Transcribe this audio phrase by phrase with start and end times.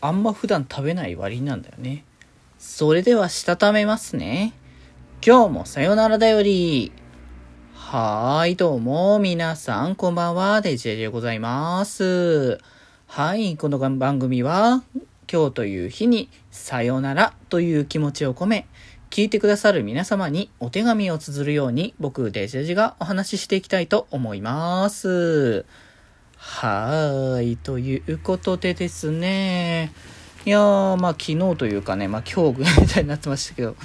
[0.00, 2.04] あんま普段食べない割なんだよね。
[2.58, 4.52] それでは、したためますね。
[5.26, 6.92] 今日もさよならだより。
[7.72, 12.58] はーい、どうも、皆さん、こんばんは、デジェでございます。
[13.06, 14.82] はい、この番組は、
[15.32, 18.66] 今日という日に、さよならという気持ちを込め、
[19.08, 25.64] 聞いてくださる皆様にお手紙を綴るように、僕、デジェジがお話ししていきたいと思います。
[26.36, 27.56] はーい。
[27.56, 29.92] ということでですね。
[30.44, 33.76] いやー、まあ昨日というかね、まあ今日みたいになってましたけど、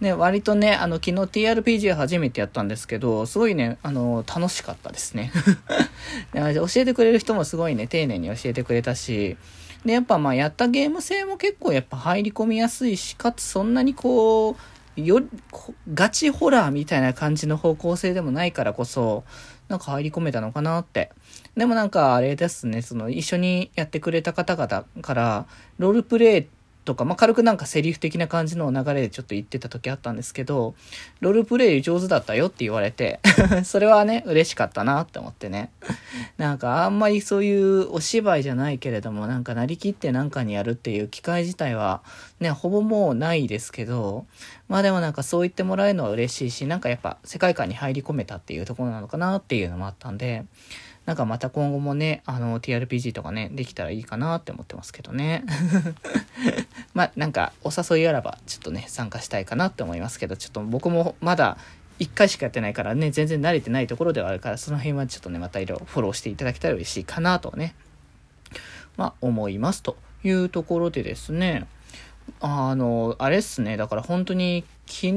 [0.00, 5.30] ね、割とね、あの昨日 TRPG 初めてやったんですけど、すごいね、あの、楽しかったです ね。
[6.34, 9.36] 教えてくれる人もすごいね、丁寧に教えてくれたし、
[9.84, 14.56] で、やっぱまあやったゲーム性も結構やっぱ入り込みやすいし、かつそんなにこう、
[14.96, 15.20] よ、
[15.94, 19.24] ガチホラーみたいな感じの方向性でもないからこそ、
[19.68, 21.12] なんか入り込めたのかなって。
[21.56, 25.46] でもなんかあれですね、その一緒にやってくれた方々から、
[25.78, 26.48] ロールプレイ
[26.84, 30.74] とか、まあ、軽くなんかセリフ的な感じの流れでちょっと言ってた時あったんですけど、
[31.20, 33.20] ロールプレイ上手だったよって言われて
[33.64, 35.70] それはね、嬉しかったなって思ってね。
[36.38, 42.02] なんかあんまりそういうお芝居じゃないけれども、なんかなりきってなんかにやるっていう機会自体は
[42.40, 44.26] ね、ほぼもうないですけど、
[44.68, 50.44] まあでもなんかそう言ってもらえるのは嬉しいし、なんかやっぱ世界観に入り込めたっていうところなのかなっていうのもあったんで、
[51.06, 55.44] なんかまた今後もね、あの、TRPG とかね、できたらいいかなって思ってますけどね。
[57.00, 61.56] まあ、なんか、お誘いあらば、ちょっとね、参加したいかなって思いますけど、ちょっと僕もまだ、
[61.98, 67.74] 1回しかやってないからね、全然慣れてないところではあるから、その辺はちょっとね、またいろいろフォローしていただけたら嬉しいかなとね、
[68.98, 71.66] まあ、思いますというところでですね、
[72.40, 75.12] あの、あれっすね、だから本当に昨日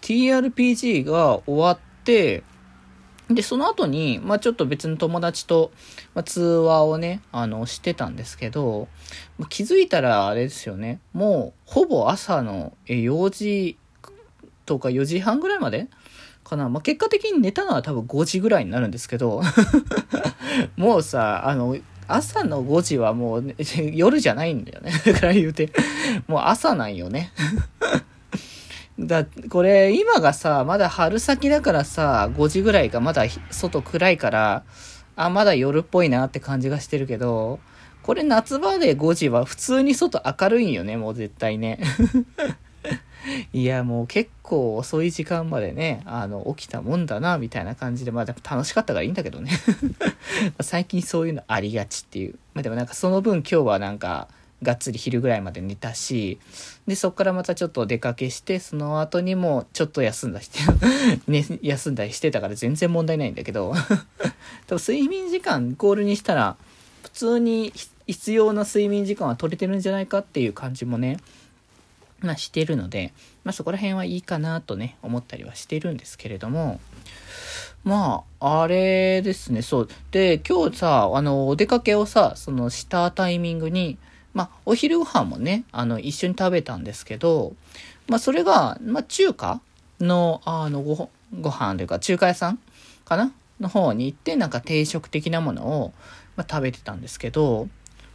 [0.00, 2.42] TRPG が終わって、
[3.34, 5.70] で、その後に、まあちょっと別の友達と、
[6.14, 8.88] まあ、通話をね、あの、してたんですけど、
[9.48, 13.78] 気づいたらあれですよね、もう、ほぼ朝の4時
[14.66, 15.88] とか4時半ぐらいまで？
[16.44, 16.68] かな？
[16.68, 19.42] まあ結果的に寝たのは多分5時ぐらいになるんですけど、
[20.76, 21.76] もうさ、あの、
[22.08, 23.54] 朝の5時はもう、
[23.92, 24.92] 夜じゃないんだよね。
[25.06, 25.72] だから言うて、
[26.26, 27.32] もう朝なんよね。
[29.06, 34.64] だ、これ、今がさ、まだ春先だからさ、5時ぐらいがまだ外暗いから、
[35.16, 37.60] あ、まだ夜っぽいなって感じがしてるけど、
[38.02, 41.78] これ夏場で5時は普通に外明るいんよね、もう絶対ね。
[43.52, 49.52] いや、もう結構遅い時間までね、あの、起きたもんだな、みたいな感じで、まあ楽しかったからいいんだけどね。
[50.60, 52.34] 最近そういうのありがちっていう。
[52.54, 54.28] まあでもなんかその分今日はなんか、
[54.62, 56.38] がっつり昼ぐらいまで寝たし、
[56.86, 60.60] で、そっからまたちょっとお出かけして、その後にもちょっと休んだして、
[61.26, 63.74] ね、休んだりしてたから全然問題ないんだけど、
[64.66, 66.56] 多分睡眠時間ゴールにしたら、
[67.02, 67.72] 普通に
[68.06, 71.18] 必要な睡眠時間は取れてるんじゃないかっていう感じもね、
[72.20, 73.12] まあしてるので、
[73.44, 76.80] まあそこら辺はいいかなとね、思ったりはしてるんですけれども、
[77.84, 79.88] まあ、あれですね、そう。
[80.12, 83.98] で、今日さ、あの、お出かけをさ、そのしたタイミングに、
[84.34, 87.54] まあ、お昼ご飯もね、あの、一緒に食べたんですけど、
[88.08, 89.60] まあ、それが、まあ、中華
[90.00, 91.10] の、あの、ご、
[91.40, 92.58] ご飯というか、中華屋さん
[93.04, 93.32] かな？
[93.60, 95.92] の方に行って、なんか定食的なものを、
[96.36, 97.68] まあ、食べてたんですけど、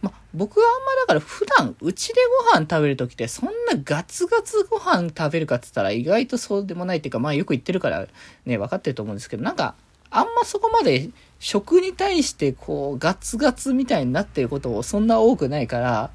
[0.00, 2.14] まあ、僕はあんまだから普段うちで
[2.52, 8.06] ご飯食べるときってそんなガツガツご飯食べるかって言ったら意外とそうでもないっていうかまあよく言ってるから
[8.44, 9.74] ね分かってると思うんですけどなんか
[10.16, 11.10] あんまそこまで
[11.40, 16.10] 食に対してこうガツガツみたいになってることをそんな多くないから、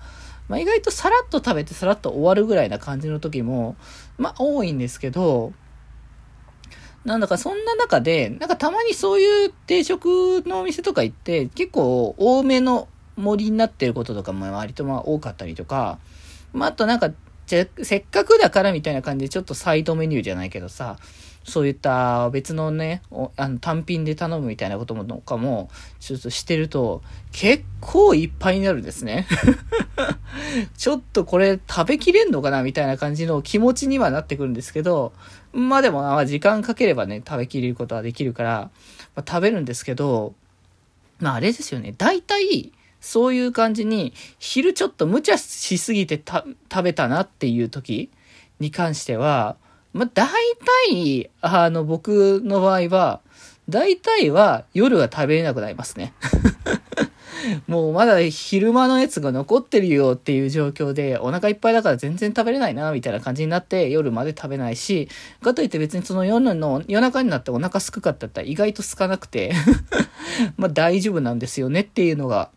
[0.48, 3.76] まあ、意外とさらっと食べてさらっと終わるぐらいな感じの時も、
[4.18, 5.52] まあ多いんですけど、
[7.04, 16.00] なんだかそんな中で、なんかたまにそういう定食のお店とか行って結構多めの森になってることとかも割とまあ多かったりとか、
[16.54, 17.12] まああとなんか
[17.50, 20.98] じゃせっかくだからみたいな感じでちょっとサイドメニューじゃないけどさ、
[21.44, 23.02] そういった別のね、
[23.38, 27.02] あの単品で頼むみたいなこともとかも、ちょっとしてると、
[27.32, 29.26] 結構いっぱいになるんですね。
[30.78, 35.12] ちょっとこれ食べきれんのかなみたいな感じの気持ちにはなってくるんですけど、
[35.52, 38.70] まあでも、まあ時間かければね、食べきれることはできるから、
[39.16, 40.36] まあ、食べるんですけど、
[41.20, 41.96] まああれですよね。
[41.98, 48.10] 大体、そういう感じに、昼ちょっと無茶しすぎてた食べたなっていう時
[48.60, 49.58] に関しては、
[49.94, 50.28] まあ、大
[50.92, 53.22] 体、あの、僕の場合は、
[53.70, 56.14] 大体は夜は食べれなくなりますね。
[57.68, 65.08] もうまだ昼間のやつが残ってるよっていう状況で、お腹いっぱいだから全然食べれないな、みたいな感じになって夜まで食べないし、
[65.42, 69.54] かといって別にその夜の、夜中になってお腹すくかったったら意外とすかなくて
[70.58, 72.50] まあ大丈夫なんですよねっていうのが、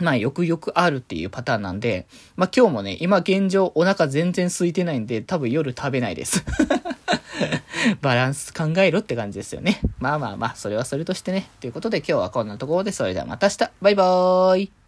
[0.00, 2.06] まあ、よくよくあるっていうパターンなんで、
[2.36, 6.44] まあ今日もね、今現状お腹全然空いてないんで、多分夜食べないです。
[8.02, 9.80] バランス考えろって感じですよね。
[9.98, 11.48] まあまあまあ、それはそれとしてね。
[11.60, 13.70] ということで今日はこんなところで、それではまた明日。
[13.80, 14.79] バイバーイ。